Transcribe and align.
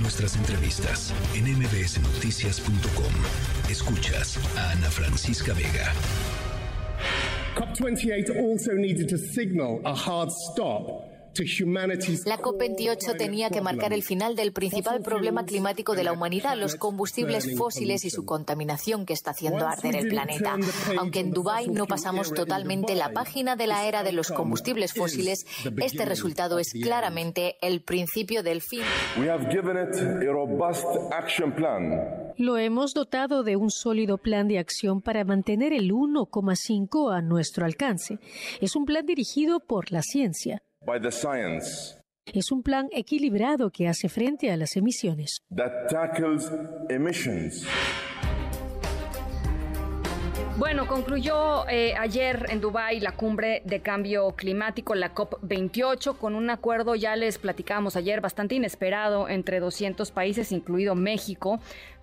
Nuestras 0.00 0.36
entrevistas 0.36 1.12
en 1.34 1.44
mbsnoticias.com. 1.58 3.12
Escuchas 3.70 4.38
a 4.56 4.70
Ana 4.72 4.90
Francisca 4.90 5.52
Vega. 5.52 5.92
COP28 7.54 8.40
also 8.40 8.72
needed 8.72 9.08
to 9.08 9.18
signal 9.18 9.80
a 9.84 9.94
hard 9.94 10.30
stop 10.32 11.11
la 12.26 12.38
COP28 12.38 13.16
tenía 13.16 13.48
que 13.48 13.62
marcar 13.62 13.92
el 13.92 14.02
final 14.02 14.36
del 14.36 14.52
principal 14.52 15.00
problema 15.00 15.44
climático 15.44 15.94
de 15.94 16.04
la 16.04 16.12
humanidad, 16.12 16.56
los 16.58 16.76
combustibles 16.76 17.56
fósiles 17.56 18.04
y 18.04 18.10
su 18.10 18.26
contaminación 18.26 19.06
que 19.06 19.14
está 19.14 19.30
haciendo 19.30 19.66
arder 19.66 19.96
el 19.96 20.08
planeta. 20.08 20.56
Aunque 20.98 21.20
en 21.20 21.30
Dubái 21.30 21.68
no 21.68 21.86
pasamos 21.86 22.34
totalmente 22.34 22.94
la 22.94 23.12
página 23.12 23.56
de 23.56 23.66
la 23.66 23.86
era 23.86 24.02
de 24.02 24.12
los 24.12 24.30
combustibles 24.30 24.92
fósiles, 24.92 25.46
este 25.78 26.04
resultado 26.04 26.58
es 26.58 26.72
claramente 26.72 27.56
el 27.62 27.80
principio 27.80 28.42
del 28.42 28.60
fin. 28.60 28.82
Lo 32.36 32.58
hemos 32.58 32.94
dotado 32.94 33.42
de 33.42 33.56
un 33.56 33.70
sólido 33.70 34.18
plan 34.18 34.48
de 34.48 34.58
acción 34.58 35.00
para 35.00 35.24
mantener 35.24 35.72
el 35.72 35.92
1,5 35.92 37.14
a 37.14 37.22
nuestro 37.22 37.64
alcance. 37.64 38.18
Es 38.60 38.76
un 38.76 38.84
plan 38.84 39.06
dirigido 39.06 39.60
por 39.60 39.92
la 39.92 40.02
ciencia 40.02 40.62
es 42.26 42.52
un 42.52 42.62
plan 42.62 42.88
equilibrado 42.92 43.70
que 43.70 43.88
hace 43.88 44.08
frente 44.08 44.50
a 44.50 44.56
las 44.56 44.76
emisiones. 44.76 45.42
Bueno, 50.58 50.86
concluyó 50.86 51.68
eh, 51.68 51.94
ayer 51.98 52.46
en 52.50 52.60
Dubái 52.60 53.00
la 53.00 53.12
cumbre 53.12 53.62
de 53.64 53.80
cambio 53.80 54.32
climático, 54.32 54.94
la 54.94 55.14
COP28, 55.14 56.16
con 56.18 56.34
un 56.34 56.50
acuerdo, 56.50 56.94
ya 56.94 57.16
les 57.16 57.38
platicábamos 57.38 57.96
ayer, 57.96 58.20
bastante 58.20 58.54
inesperado 58.54 59.28
entre 59.28 59.60
200 59.60 60.10
países, 60.12 60.52
incluido 60.52 60.94
México, 60.94 61.58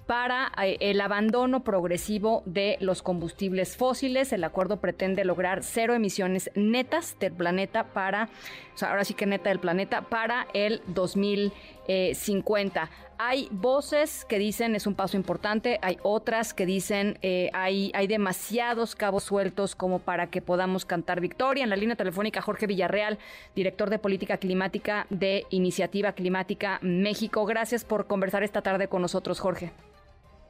para 0.10 0.52
eh, 0.60 0.78
el 0.80 1.00
abandono 1.02 1.64
progresivo 1.64 2.42
de 2.48 2.78
los 2.80 3.04
combustibles 3.04 3.78
fósiles. 3.78 4.34
El 4.34 4.44
acuerdo 4.44 4.78
pretende 4.78 5.24
lograr 5.24 5.62
cero 5.62 5.94
emisiones 5.94 6.50
netas 6.56 7.16
del 7.20 7.34
planeta 7.34 7.84
para, 7.84 8.28
ahora 8.82 9.06
sí 9.06 9.14
que 9.14 9.28
neta 9.28 9.50
del 9.50 9.60
planeta, 9.60 10.02
para 10.02 10.48
el 10.56 10.82
2050. 10.88 12.90
Hay 13.20 13.50
voces 13.52 14.26
que 14.26 14.40
dicen 14.40 14.74
es 14.74 14.88
un 14.88 14.96
paso 14.96 15.16
importante, 15.16 15.78
hay 15.84 16.00
otras 16.02 16.56
que 16.56 16.66
dicen 16.66 17.20
eh, 17.22 17.52
hay, 17.54 17.92
hay 17.94 18.08
demasiados 18.08 18.96
cabos 18.96 19.26
sueltos 19.26 19.76
como 19.76 20.00
para 20.00 20.32
que 20.32 20.42
podamos 20.42 20.86
cantar 20.86 21.22
victoria. 21.22 21.64
En 21.64 21.70
la 21.70 21.76
línea 21.76 21.96
telefónica 21.96 22.42
Jorge 22.42 22.66
Villarreal, 22.66 23.20
director 23.56 23.92
de 23.92 24.00
política 24.00 24.38
climática 24.38 25.06
de 25.12 25.46
Iniciativa 25.52 26.14
Climática 26.14 26.80
México. 26.82 27.46
Gracias 27.46 27.86
por 27.86 28.08
conversar 28.08 28.42
esta 28.42 28.64
tarde 28.64 28.88
con 28.88 29.04
nosotros, 29.04 29.40
Jorge. 29.40 29.72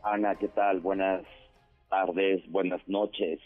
Ana, 0.04 0.36
¿qué 0.36 0.48
tal? 0.48 0.80
Buenas 0.80 1.24
tardes, 1.90 2.42
buenas 2.50 2.82
noches. 2.88 3.40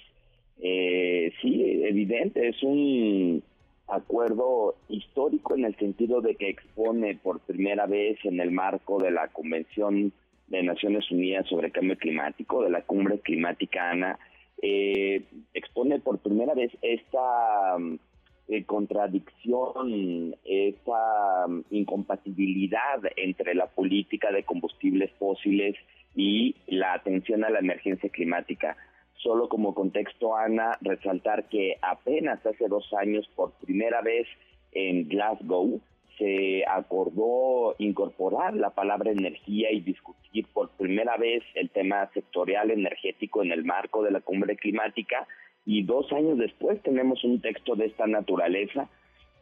Eh, 0.62 1.32
sí, 1.42 1.84
evidente, 1.84 2.48
es 2.48 2.62
un 2.62 3.44
acuerdo 3.88 4.76
histórico 4.88 5.56
en 5.56 5.66
el 5.66 5.76
sentido 5.78 6.22
de 6.22 6.36
que 6.36 6.50
expone 6.50 7.16
por 7.16 7.40
primera 7.42 7.86
vez 7.86 8.18
en 8.24 8.40
el 8.40 8.52
marco 8.52 9.00
de 9.00 9.12
la 9.12 9.28
Convención 9.30 10.14
de 10.48 10.64
Naciones 10.64 11.10
Unidas 11.12 11.48
sobre 11.48 11.72
Cambio 11.72 11.98
Climático, 11.98 12.64
de 12.64 12.70
la 12.70 12.84
Cumbre 12.84 13.20
Climática 13.20 13.90
ANA, 13.90 14.20
eh, 14.62 15.24
expone 15.54 16.00
por 16.00 16.20
primera 16.20 16.54
vez 16.54 16.72
esta 16.82 17.78
eh, 18.48 18.64
contradicción, 18.66 20.36
esta 20.46 21.48
incompatibilidad 21.72 23.02
entre 23.16 23.56
la 23.56 23.68
política 23.68 24.32
de 24.32 24.44
combustibles 24.44 25.12
fósiles 25.18 25.76
y 26.16 26.56
la 26.68 26.94
atención 26.94 27.44
a 27.44 27.50
la 27.50 27.60
emergencia 27.60 28.10
climática. 28.10 28.78
Solo 29.18 29.48
como 29.48 29.74
contexto, 29.74 30.36
Ana, 30.36 30.78
resaltar 30.82 31.46
que 31.50 31.78
apenas 31.82 32.46
hace 32.46 32.68
dos 32.68 32.94
años, 32.94 33.28
por 33.36 33.54
primera 33.54 34.02
vez 34.02 34.28
en 34.74 35.08
Glasgow, 35.08 35.80
se 36.18 36.64
acordó 36.68 37.76
incorporar 37.80 38.54
la 38.56 38.70
palabra 38.72 39.12
energía 39.12 39.72
y 39.72 39.80
discutir 39.80 40.46
por 40.54 40.70
primera 40.72 41.18
vez 41.18 41.44
el 41.56 41.70
tema 41.70 42.10
sectorial 42.14 42.72
energético 42.72 43.42
en 43.42 43.52
el 43.52 43.64
marco 43.64 44.04
de 44.04 44.12
la 44.12 44.22
cumbre 44.22 44.56
climática 44.56 45.28
y 45.66 45.84
dos 45.84 46.12
años 46.12 46.38
después 46.38 46.82
tenemos 46.84 47.24
un 47.24 47.42
texto 47.42 47.76
de 47.76 47.86
esta 47.86 48.06
naturaleza 48.06 48.90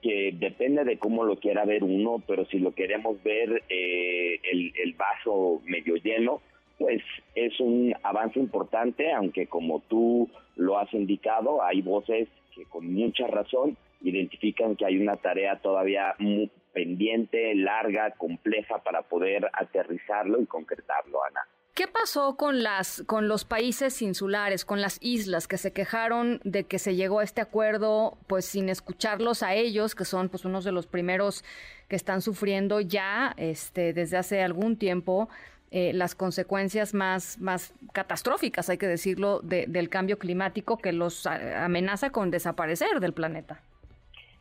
que 0.01 0.31
depende 0.33 0.83
de 0.83 0.97
cómo 0.97 1.23
lo 1.23 1.39
quiera 1.39 1.65
ver 1.65 1.83
uno, 1.83 2.23
pero 2.27 2.45
si 2.45 2.59
lo 2.59 2.73
queremos 2.73 3.21
ver 3.23 3.63
eh, 3.69 4.39
el, 4.51 4.73
el 4.75 4.93
vaso 4.93 5.61
medio 5.65 5.95
lleno, 5.95 6.41
pues 6.81 7.03
es 7.35 7.59
un 7.59 7.93
avance 8.01 8.39
importante, 8.39 9.13
aunque 9.13 9.45
como 9.45 9.81
tú 9.81 10.27
lo 10.55 10.79
has 10.79 10.91
indicado, 10.95 11.63
hay 11.63 11.83
voces 11.83 12.27
que 12.55 12.65
con 12.65 12.91
mucha 12.91 13.27
razón 13.27 13.77
identifican 14.01 14.75
que 14.75 14.87
hay 14.87 14.97
una 14.97 15.15
tarea 15.17 15.59
todavía 15.61 16.15
muy 16.17 16.49
pendiente, 16.73 17.53
larga, 17.53 18.15
compleja 18.17 18.79
para 18.79 19.03
poder 19.03 19.47
aterrizarlo 19.53 20.41
y 20.41 20.47
concretarlo, 20.47 21.23
Ana. 21.23 21.41
¿Qué 21.75 21.85
pasó 21.87 22.35
con 22.35 22.63
las 22.63 23.03
con 23.05 23.27
los 23.27 23.45
países 23.45 24.01
insulares, 24.01 24.65
con 24.65 24.81
las 24.81 24.97
islas 25.01 25.47
que 25.47 25.57
se 25.57 25.71
quejaron 25.71 26.41
de 26.43 26.63
que 26.63 26.79
se 26.79 26.95
llegó 26.95 27.19
a 27.19 27.23
este 27.23 27.41
acuerdo 27.41 28.17
pues 28.27 28.45
sin 28.45 28.69
escucharlos 28.69 29.43
a 29.43 29.53
ellos, 29.53 29.93
que 29.93 30.03
son 30.03 30.29
pues 30.29 30.45
unos 30.45 30.65
de 30.65 30.71
los 30.71 30.87
primeros 30.87 31.45
que 31.87 31.95
están 31.95 32.21
sufriendo 32.21 32.81
ya 32.81 33.33
este 33.37 33.93
desde 33.93 34.17
hace 34.17 34.41
algún 34.41 34.77
tiempo 34.77 35.29
eh, 35.71 35.93
las 35.93 36.15
consecuencias 36.15 36.93
más, 36.93 37.39
más 37.39 37.73
catastróficas, 37.93 38.69
hay 38.69 38.77
que 38.77 38.87
decirlo, 38.87 39.39
del 39.41 39.89
cambio 39.89 40.19
climático 40.19 40.77
que 40.77 40.91
los 40.91 41.25
amenaza 41.25 42.11
con 42.11 42.29
desaparecer 42.29 42.99
del 42.99 43.13
planeta? 43.13 43.61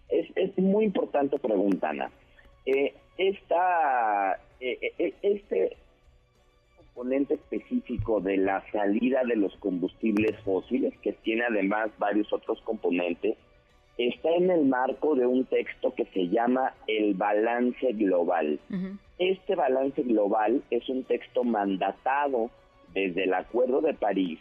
Es, 0.09 0.27
es 0.35 0.59
muy 0.59 0.85
importante 0.85 1.39
pregunta, 1.39 1.91
Ana. 1.91 2.11
Eh, 2.67 2.95
esta, 3.17 4.41
eh, 4.61 4.93
eh, 4.99 5.15
este 5.23 5.77
componente 6.77 7.35
específico 7.35 8.21
de 8.21 8.37
la 8.37 8.65
salida 8.73 9.23
de 9.25 9.37
los 9.37 9.55
combustibles 9.57 10.39
fósiles, 10.41 10.93
que 11.03 11.13
tiene 11.13 11.45
además 11.45 11.91
varios 11.99 12.33
otros 12.33 12.61
componentes, 12.63 13.37
está 14.09 14.31
en 14.31 14.51
el 14.51 14.65
marco 14.65 15.15
de 15.15 15.27
un 15.27 15.45
texto 15.45 15.95
que 15.95 16.07
se 16.07 16.29
llama 16.29 16.75
el 16.87 17.15
balance 17.15 17.93
global. 17.93 18.59
Este 19.19 19.55
balance 19.55 20.03
global 20.03 20.63
es 20.71 20.89
un 20.89 21.05
texto 21.05 21.45
mandatado 21.45 22.51
desde 22.95 23.25
el 23.25 23.35
Acuerdo 23.35 23.81
de 23.81 23.95
París 23.95 24.39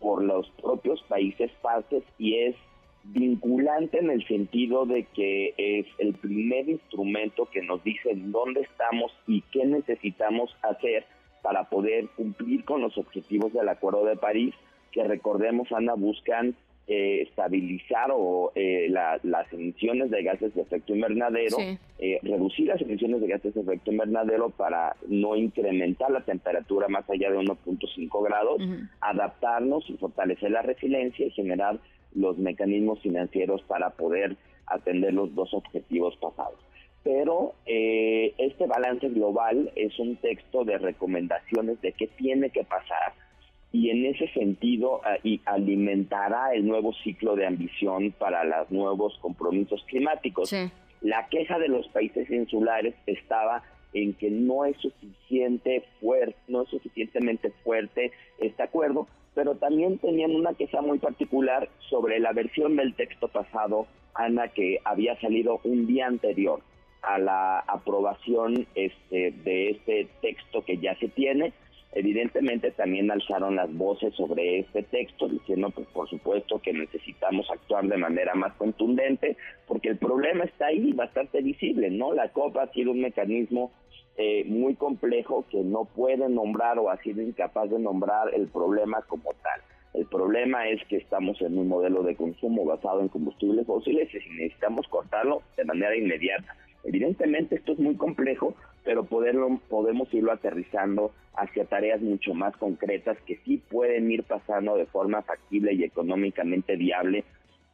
por 0.00 0.22
los 0.22 0.48
propios 0.62 1.02
países 1.04 1.50
partes 1.62 2.02
y 2.18 2.36
es 2.36 2.56
vinculante 3.04 3.98
en 3.98 4.10
el 4.10 4.26
sentido 4.26 4.84
de 4.84 5.04
que 5.14 5.54
es 5.56 5.86
el 5.98 6.14
primer 6.14 6.68
instrumento 6.68 7.48
que 7.52 7.62
nos 7.62 7.82
dice 7.84 8.10
dónde 8.14 8.62
estamos 8.62 9.12
y 9.26 9.42
qué 9.52 9.64
necesitamos 9.64 10.54
hacer 10.62 11.04
para 11.42 11.64
poder 11.64 12.08
cumplir 12.16 12.64
con 12.64 12.80
los 12.80 12.98
objetivos 12.98 13.52
del 13.52 13.68
Acuerdo 13.68 14.04
de 14.04 14.16
París, 14.16 14.52
que 14.90 15.04
recordemos, 15.04 15.70
Ana, 15.70 15.94
buscan 15.94 16.56
eh, 16.88 17.22
estabilizar 17.22 18.12
o 18.12 18.52
eh, 18.54 18.88
las 18.88 19.52
emisiones 19.52 20.08
de 20.08 20.22
gases 20.22 20.54
de 20.54 20.62
efecto 20.62 20.94
invernadero, 20.94 21.56
eh, 21.98 22.20
reducir 22.22 22.68
las 22.68 22.80
emisiones 22.80 23.20
de 23.20 23.26
gases 23.26 23.54
de 23.54 23.60
efecto 23.60 23.90
invernadero 23.90 24.50
para 24.50 24.94
no 25.08 25.34
incrementar 25.34 26.12
la 26.12 26.20
temperatura 26.20 26.86
más 26.86 27.10
allá 27.10 27.32
de 27.32 27.38
1.5 27.38 28.22
grados, 28.22 28.62
adaptarnos 29.00 29.90
y 29.90 29.96
fortalecer 29.96 30.52
la 30.52 30.62
resiliencia 30.62 31.26
y 31.26 31.32
generar 31.32 31.80
los 32.14 32.38
mecanismos 32.38 33.00
financieros 33.00 33.62
para 33.62 33.90
poder 33.90 34.36
atender 34.66 35.12
los 35.12 35.34
dos 35.34 35.52
objetivos 35.54 36.16
pasados. 36.18 36.60
Pero 37.02 37.54
este 37.66 38.66
balance 38.66 39.08
global 39.08 39.72
es 39.74 39.98
un 39.98 40.14
texto 40.18 40.64
de 40.64 40.78
recomendaciones 40.78 41.80
de 41.80 41.90
qué 41.94 42.06
tiene 42.06 42.50
que 42.50 42.62
pasar 42.62 43.25
y 43.72 43.90
en 43.90 44.06
ese 44.06 44.28
sentido 44.28 45.00
ah, 45.04 45.16
y 45.22 45.40
alimentará 45.44 46.54
el 46.54 46.66
nuevo 46.66 46.92
ciclo 47.04 47.36
de 47.36 47.46
ambición 47.46 48.12
para 48.12 48.44
los 48.44 48.70
nuevos 48.70 49.18
compromisos 49.20 49.84
climáticos. 49.86 50.54
La 51.00 51.28
queja 51.28 51.58
de 51.58 51.68
los 51.68 51.86
países 51.88 52.30
insulares 52.30 52.94
estaba 53.06 53.62
en 53.92 54.14
que 54.14 54.30
no 54.30 54.64
es 54.64 54.76
suficiente 54.78 55.84
fuerte, 56.00 56.36
no 56.48 56.62
es 56.62 56.68
suficientemente 56.68 57.50
fuerte 57.64 58.12
este 58.38 58.62
acuerdo, 58.62 59.06
pero 59.34 59.56
también 59.56 59.98
tenían 59.98 60.34
una 60.34 60.54
queja 60.54 60.80
muy 60.80 60.98
particular 60.98 61.68
sobre 61.90 62.18
la 62.18 62.32
versión 62.32 62.76
del 62.76 62.94
texto 62.94 63.28
pasado, 63.28 63.86
Ana, 64.14 64.48
que 64.48 64.80
había 64.84 65.18
salido 65.20 65.60
un 65.64 65.86
día 65.86 66.06
anterior 66.06 66.60
a 67.02 67.18
la 67.18 67.60
aprobación 67.60 68.66
este, 68.74 69.30
de 69.30 69.70
este 69.70 70.08
texto 70.20 70.64
que 70.64 70.78
ya 70.78 70.96
se 70.98 71.08
tiene 71.08 71.52
Evidentemente 71.98 72.72
también 72.72 73.10
alzaron 73.10 73.56
las 73.56 73.72
voces 73.72 74.12
sobre 74.16 74.58
este 74.58 74.82
texto, 74.82 75.28
diciendo, 75.28 75.70
pues 75.70 75.86
por 75.94 76.06
supuesto 76.10 76.58
que 76.58 76.74
necesitamos 76.74 77.50
actuar 77.50 77.86
de 77.86 77.96
manera 77.96 78.34
más 78.34 78.52
contundente, 78.56 79.38
porque 79.66 79.88
el 79.88 79.96
problema 79.96 80.44
está 80.44 80.66
ahí, 80.66 80.92
bastante 80.92 81.40
visible, 81.40 81.88
¿no? 81.90 82.12
La 82.12 82.28
COP 82.32 82.58
ha 82.58 82.70
sido 82.72 82.90
un 82.90 83.00
mecanismo 83.00 83.72
eh, 84.18 84.44
muy 84.44 84.74
complejo 84.74 85.46
que 85.50 85.62
no 85.62 85.86
puede 85.86 86.28
nombrar 86.28 86.78
o 86.78 86.90
ha 86.90 86.98
sido 86.98 87.22
incapaz 87.22 87.70
de 87.70 87.78
nombrar 87.78 88.28
el 88.34 88.48
problema 88.48 89.00
como 89.08 89.32
tal. 89.42 89.62
El 89.94 90.04
problema 90.04 90.68
es 90.68 90.84
que 90.88 90.98
estamos 90.98 91.40
en 91.40 91.56
un 91.56 91.66
modelo 91.66 92.02
de 92.02 92.14
consumo 92.14 92.66
basado 92.66 93.00
en 93.00 93.08
combustibles 93.08 93.66
fósiles 93.66 94.10
y 94.14 94.18
necesitamos 94.34 94.86
cortarlo 94.88 95.40
de 95.56 95.64
manera 95.64 95.96
inmediata. 95.96 96.54
Evidentemente 96.84 97.54
esto 97.54 97.72
es 97.72 97.78
muy 97.78 97.96
complejo, 97.96 98.54
pero 98.86 99.04
poderlo, 99.04 99.60
podemos 99.68 100.12
irlo 100.14 100.32
aterrizando 100.32 101.12
hacia 101.34 101.66
tareas 101.66 102.00
mucho 102.00 102.32
más 102.32 102.56
concretas 102.56 103.18
que 103.26 103.38
sí 103.44 103.60
pueden 103.68 104.10
ir 104.10 104.22
pasando 104.22 104.76
de 104.76 104.86
forma 104.86 105.20
factible 105.22 105.74
y 105.74 105.84
económicamente 105.84 106.76
viable 106.76 107.24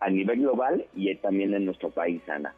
a 0.00 0.11
nivel 0.11 0.41
global 0.41 0.87
y 0.97 1.14
también 1.17 1.55
en 1.55 1.67
nuestro 1.67 1.91
país, 1.91 2.20
Ana. 2.29 2.55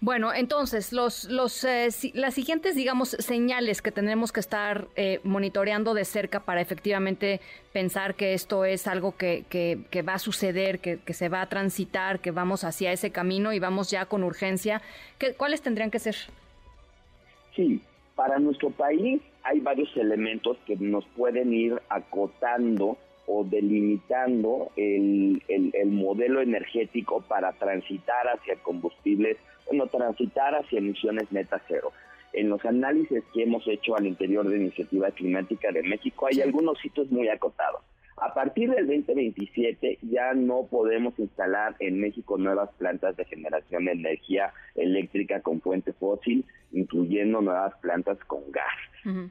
Bueno, 0.00 0.34
entonces, 0.34 0.92
los, 0.92 1.24
los, 1.24 1.64
eh, 1.64 1.88
las 2.12 2.34
siguientes, 2.34 2.74
digamos, 2.74 3.10
señales 3.10 3.80
que 3.80 3.90
tenemos 3.90 4.32
que 4.32 4.40
estar 4.40 4.88
eh, 4.96 5.20
monitoreando 5.22 5.94
de 5.94 6.04
cerca 6.04 6.40
para 6.40 6.60
efectivamente 6.60 7.40
pensar 7.72 8.14
que 8.14 8.34
esto 8.34 8.66
es 8.66 8.86
algo 8.86 9.16
que, 9.16 9.44
que, 9.48 10.02
va 10.02 10.14
a 10.14 10.18
suceder, 10.18 10.80
que, 10.80 10.98
que, 10.98 11.14
se 11.14 11.30
va 11.30 11.40
a 11.40 11.48
transitar, 11.48 12.20
que 12.20 12.32
vamos 12.32 12.64
hacia 12.64 12.92
ese 12.92 13.12
camino 13.12 13.54
y 13.54 13.60
vamos 13.60 13.90
ya 13.90 14.04
con 14.04 14.24
urgencia, 14.24 14.82
¿cuáles 15.38 15.62
tendrían 15.62 15.90
que 15.90 16.00
ser? 16.00 16.16
Sí, 17.54 17.80
para 18.14 18.38
nuestro 18.38 18.70
país 18.70 19.20
hay 19.42 19.60
varios 19.60 19.94
elementos 19.96 20.56
que 20.66 20.76
nos 20.76 21.04
pueden 21.16 21.52
ir 21.52 21.80
acotando 21.88 22.96
o 23.26 23.44
delimitando 23.44 24.70
el, 24.76 25.42
el, 25.48 25.86
modelo 25.86 26.42
energético 26.42 27.22
para 27.22 27.52
transitar 27.52 28.28
hacia 28.28 28.56
combustibles, 28.56 29.38
bueno, 29.66 29.86
transitar 29.86 30.54
hacia 30.54 30.78
emisiones 30.78 31.30
neta 31.32 31.60
cero. 31.66 31.92
En 32.32 32.50
los 32.50 32.64
análisis 32.64 33.22
que 33.32 33.44
hemos 33.44 33.66
hecho 33.66 33.96
al 33.96 34.06
interior 34.06 34.46
de 34.48 34.56
Iniciativa 34.56 35.10
Climática 35.12 35.70
de 35.72 35.82
México 35.84 36.26
hay 36.26 36.40
algunos 36.42 36.78
sitios 36.80 37.10
muy 37.10 37.28
acotados. 37.28 37.82
A 38.16 38.32
partir 38.32 38.70
del 38.70 38.86
2027 38.86 39.98
ya 40.02 40.34
no 40.34 40.68
podemos 40.70 41.18
instalar 41.18 41.74
en 41.80 42.00
México 42.00 42.38
nuevas 42.38 42.70
plantas 42.78 43.16
de 43.16 43.24
generación 43.24 43.86
de 43.86 43.92
energía 43.92 44.52
eléctrica 44.76 45.40
con 45.40 45.60
fuente 45.60 45.92
fósil, 45.92 46.44
incluyendo 46.72 47.40
nuevas 47.40 47.74
plantas 47.80 48.18
con 48.26 48.40
gas. 48.52 48.64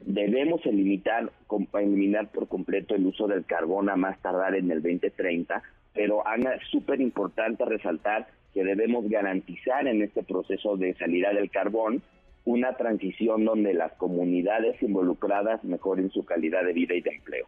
Debemos 0.04 0.64
eliminar, 0.66 1.32
eliminar 1.72 2.30
por 2.30 2.46
completo 2.46 2.94
el 2.94 3.06
uso 3.06 3.26
del 3.26 3.46
carbón 3.46 3.88
a 3.88 3.96
más 3.96 4.20
tardar 4.20 4.54
en 4.54 4.70
el 4.70 4.82
2030, 4.82 5.62
pero 5.94 6.26
Ana, 6.26 6.54
es 6.54 6.68
súper 6.68 7.00
importante 7.00 7.64
resaltar 7.64 8.28
que 8.52 8.64
debemos 8.64 9.08
garantizar 9.08 9.88
en 9.88 10.02
este 10.02 10.22
proceso 10.22 10.76
de 10.76 10.94
salida 10.94 11.32
del 11.32 11.50
carbón 11.50 12.02
una 12.44 12.76
transición 12.76 13.46
donde 13.46 13.72
las 13.72 13.92
comunidades 13.94 14.80
involucradas 14.82 15.64
mejoren 15.64 16.10
su 16.10 16.24
calidad 16.24 16.64
de 16.64 16.74
vida 16.74 16.94
y 16.94 17.00
de 17.00 17.10
empleo 17.10 17.46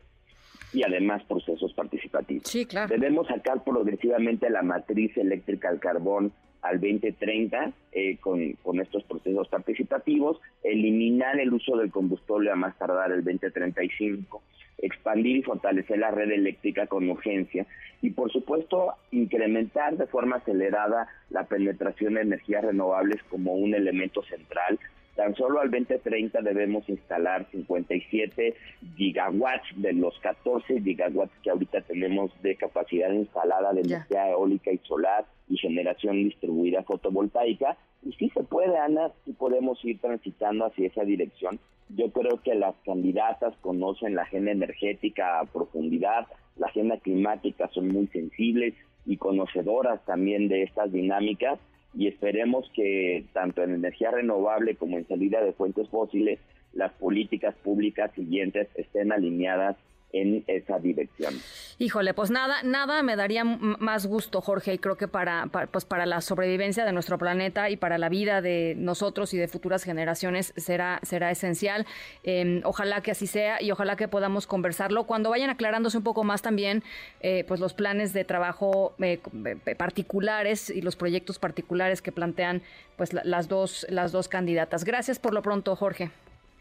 y 0.76 0.82
además 0.82 1.22
procesos 1.24 1.72
participativos. 1.72 2.46
Sí, 2.46 2.66
claro. 2.66 2.88
Debemos 2.88 3.26
sacar 3.28 3.64
progresivamente 3.64 4.50
la 4.50 4.60
matriz 4.60 5.16
eléctrica 5.16 5.70
al 5.70 5.80
carbón 5.80 6.32
al 6.60 6.80
2030 6.80 7.72
eh, 7.92 8.18
con, 8.18 8.52
con 8.62 8.80
estos 8.80 9.02
procesos 9.04 9.48
participativos, 9.48 10.38
eliminar 10.62 11.40
el 11.40 11.54
uso 11.54 11.78
del 11.78 11.90
combustible 11.90 12.50
a 12.50 12.56
más 12.56 12.76
tardar 12.76 13.10
el 13.12 13.24
2035, 13.24 14.42
expandir 14.78 15.36
y 15.38 15.42
fortalecer 15.42 15.98
la 15.98 16.10
red 16.10 16.30
eléctrica 16.30 16.86
con 16.86 17.08
urgencia 17.08 17.66
y 18.02 18.10
por 18.10 18.30
supuesto 18.30 18.92
incrementar 19.12 19.96
de 19.96 20.06
forma 20.06 20.36
acelerada 20.36 21.08
la 21.30 21.44
penetración 21.44 22.14
de 22.14 22.20
energías 22.20 22.64
renovables 22.64 23.22
como 23.30 23.54
un 23.54 23.74
elemento 23.74 24.22
central 24.24 24.78
Tan 25.16 25.34
solo 25.34 25.60
al 25.60 25.70
2030 25.70 26.42
debemos 26.42 26.86
instalar 26.90 27.46
57 27.50 28.54
gigawatts 28.96 29.66
de 29.76 29.94
los 29.94 30.18
14 30.20 30.82
gigawatts 30.82 31.32
que 31.42 31.50
ahorita 31.50 31.80
tenemos 31.80 32.30
de 32.42 32.54
capacidad 32.56 33.10
instalada 33.10 33.72
de 33.72 33.80
energía 33.80 34.30
eólica 34.30 34.70
y 34.70 34.78
solar 34.86 35.24
y 35.48 35.56
generación 35.56 36.22
distribuida 36.24 36.82
fotovoltaica. 36.82 37.78
Y 38.02 38.12
sí 38.12 38.30
se 38.34 38.42
puede, 38.44 38.76
Ana, 38.76 39.10
sí 39.24 39.32
podemos 39.32 39.82
ir 39.86 39.98
transitando 40.00 40.66
hacia 40.66 40.88
esa 40.88 41.04
dirección. 41.04 41.58
Yo 41.88 42.10
creo 42.10 42.42
que 42.42 42.54
las 42.54 42.74
candidatas 42.84 43.54
conocen 43.62 44.16
la 44.16 44.22
agenda 44.22 44.50
energética 44.52 45.40
a 45.40 45.46
profundidad, 45.46 46.26
la 46.56 46.66
agenda 46.66 46.98
climática 46.98 47.68
son 47.68 47.88
muy 47.88 48.06
sensibles 48.08 48.74
y 49.06 49.16
conocedoras 49.16 50.04
también 50.04 50.48
de 50.48 50.64
estas 50.64 50.92
dinámicas 50.92 51.58
y 51.96 52.08
esperemos 52.08 52.70
que 52.74 53.24
tanto 53.32 53.62
en 53.62 53.74
energía 53.74 54.10
renovable 54.10 54.76
como 54.76 54.98
en 54.98 55.08
salida 55.08 55.42
de 55.42 55.52
fuentes 55.54 55.88
fósiles 55.88 56.38
las 56.74 56.92
políticas 56.92 57.54
públicas 57.56 58.12
siguientes 58.14 58.68
estén 58.74 59.12
alineadas 59.12 59.76
en 60.20 60.44
esa 60.46 60.78
dirección. 60.78 61.34
Híjole, 61.78 62.14
pues 62.14 62.30
nada, 62.30 62.62
nada 62.62 63.02
me 63.02 63.16
daría 63.16 63.44
más 63.44 64.06
gusto, 64.06 64.40
Jorge, 64.40 64.74
y 64.74 64.78
creo 64.78 64.96
que 64.96 65.08
para, 65.08 65.46
pues 65.70 65.84
para 65.84 66.06
la 66.06 66.22
sobrevivencia 66.22 66.86
de 66.86 66.92
nuestro 66.92 67.18
planeta 67.18 67.68
y 67.68 67.76
para 67.76 67.98
la 67.98 68.08
vida 68.08 68.40
de 68.40 68.74
nosotros 68.78 69.34
y 69.34 69.36
de 69.36 69.46
futuras 69.46 69.84
generaciones 69.84 70.54
será, 70.56 71.00
será 71.02 71.30
esencial. 71.30 71.86
Em, 72.22 72.62
ojalá 72.64 73.02
que 73.02 73.10
así 73.10 73.26
sea 73.26 73.60
y 73.60 73.70
ojalá 73.70 73.96
que 73.96 74.08
podamos 74.08 74.46
conversarlo 74.46 75.04
cuando 75.04 75.30
vayan 75.30 75.50
aclarándose 75.50 75.98
un 75.98 76.04
poco 76.04 76.24
más 76.24 76.40
también 76.40 76.82
eh, 77.20 77.44
pues 77.46 77.60
los 77.60 77.74
planes 77.74 78.14
de 78.14 78.24
trabajo 78.24 78.94
eh, 79.00 79.20
eh, 79.44 79.74
particulares 79.74 80.70
y 80.70 80.80
los 80.80 80.96
proyectos 80.96 81.38
particulares 81.38 82.00
que 82.00 82.12
plantean 82.12 82.62
pues 82.96 83.12
las 83.12 83.48
dos 83.48 83.86
las 83.90 84.12
dos 84.12 84.28
candidatas. 84.28 84.84
Gracias 84.84 85.18
por 85.18 85.34
lo 85.34 85.42
pronto, 85.42 85.76
Jorge. 85.76 86.10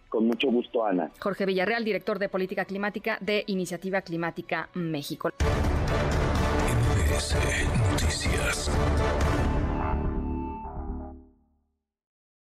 Con 0.10 0.28
mucho 0.28 0.50
gusto, 0.50 0.86
Ana. 0.86 1.12
Jorge 1.20 1.46
Villarreal, 1.46 1.84
director 1.84 2.20
de 2.20 2.30
Política 2.30 2.66
Climática 2.66 3.18
de 3.22 3.44
Iniciativa 3.48 4.02
Climática 4.02 4.70
México. 4.74 5.32
Noticias. 7.92 8.72